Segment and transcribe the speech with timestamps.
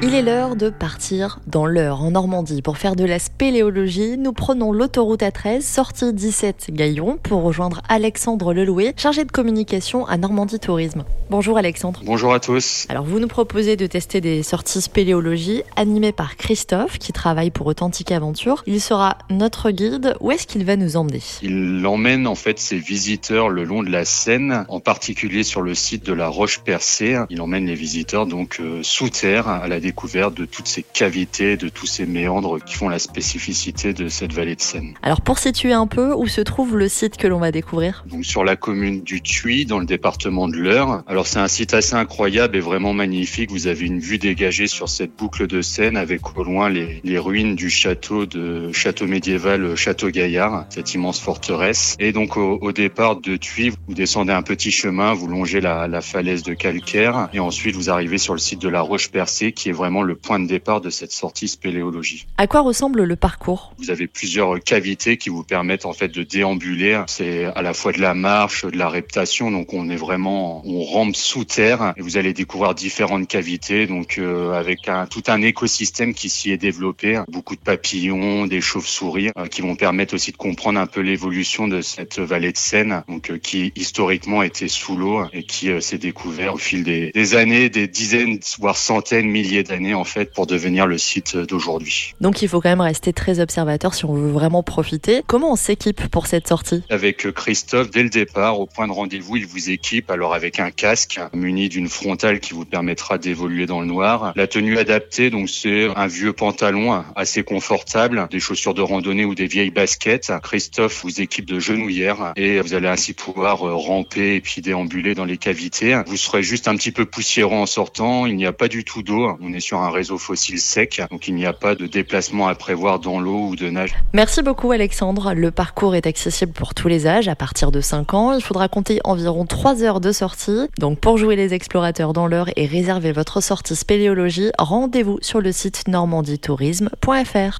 [0.00, 4.16] Il est l'heure de partir dans l'heure en Normandie pour faire de la spéléologie.
[4.16, 10.16] Nous prenons l'autoroute A13, sortie 17 Gaillon, pour rejoindre Alexandre Lelouet, chargé de communication à
[10.16, 11.04] Normandie Tourisme.
[11.30, 12.00] Bonjour Alexandre.
[12.04, 12.86] Bonjour à tous.
[12.88, 17.66] Alors vous nous proposez de tester des sorties spéléologie animées par Christophe qui travaille pour
[17.66, 18.62] Authentique Aventure.
[18.68, 20.14] Il sera notre guide.
[20.20, 21.20] Où est-ce qu'il va nous emmener?
[21.42, 25.74] Il emmène en fait ses visiteurs le long de la Seine, en particulier sur le
[25.74, 27.18] site de la Roche Percée.
[27.30, 31.56] Il emmène les visiteurs donc euh, sous terre à la découverte de toutes ces cavités,
[31.56, 34.92] de tous ces méandres qui font la spécificité de cette vallée de Seine.
[35.02, 38.04] Alors pour situer un peu où se trouve le site que l'on va découvrir?
[38.06, 41.02] Donc sur la commune du Tuy, dans le département de l'Eure.
[41.06, 43.50] Alors c'est un site assez incroyable et vraiment magnifique.
[43.50, 47.18] Vous avez une vue dégagée sur cette boucle de Seine avec au loin les, les
[47.18, 51.96] ruines du château de château médiéval Château Gaillard, cette immense forteresse.
[51.98, 55.88] Et donc au, au départ de Tuy, vous descendez un petit chemin, vous longez la,
[55.88, 59.52] la falaise de calcaire et ensuite vous arrivez sur le site de la Roche Percée
[59.52, 62.26] qui est vraiment le point de départ de cette sortie spéléologie.
[62.36, 63.72] À quoi ressemble le parcours?
[63.78, 67.02] Vous avez plusieurs cavités qui vous permettent en fait de déambuler.
[67.06, 69.50] C'est à la fois de la marche, de la reptation.
[69.50, 73.86] Donc on est vraiment, on rampe sous terre et vous allez découvrir différentes cavités.
[73.86, 78.60] Donc euh, avec un, tout un écosystème qui s'y est développé, beaucoup de papillons, des
[78.60, 82.58] chauves-souris euh, qui vont permettre aussi de comprendre un peu l'évolution de cette vallée de
[82.58, 86.82] Seine, donc euh, qui historiquement était sous l'eau et qui euh, s'est découvert au fil
[86.82, 91.36] des, des années, des dizaines voire centaines, milliers d'années en fait pour devenir le site
[91.36, 92.14] d'aujourd'hui.
[92.20, 95.22] Donc il faut quand même rester très observateur si on veut vraiment profiter.
[95.26, 96.82] Comment on s'équipe pour cette sortie?
[96.90, 100.58] Avec euh, Christophe, dès le départ, au point de rendez-vous, il vous équipe alors avec
[100.58, 104.32] un casque muni d'une frontale qui vous permettra d'évoluer dans le noir.
[104.36, 109.34] La tenue adaptée, donc c'est un vieux pantalon assez confortable, des chaussures de randonnée ou
[109.34, 110.32] des vieilles baskets.
[110.42, 115.14] Christophe vous équipe de genouillères et vous allez ainsi pouvoir euh, ramper et puis déambuler
[115.14, 116.00] dans les cavités.
[116.06, 118.26] Vous serez juste un petit peu poussiéreux en sortant.
[118.26, 119.36] Il n'y a pas du tout d'eau.
[119.40, 122.54] On est sur un réseau fossile sec, donc il n'y a pas de déplacement à
[122.54, 123.94] prévoir dans l'eau ou de nage.
[124.12, 125.34] Merci beaucoup Alexandre.
[125.34, 128.32] Le parcours est accessible pour tous les âges à partir de 5 ans.
[128.32, 130.68] Il faudra compter environ 3 heures de sortie.
[130.78, 135.52] Donc pour jouer les explorateurs dans l'heure et réserver votre sortie spéléologie, rendez-vous sur le
[135.52, 137.58] site normandietourisme.fr.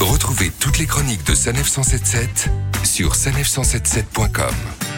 [0.00, 2.50] Retrouvez toutes les chroniques de Sanef 177
[2.84, 4.93] sur sanef177.com.